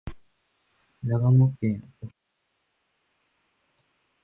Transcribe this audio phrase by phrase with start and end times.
[1.03, 2.13] 長野県小谷村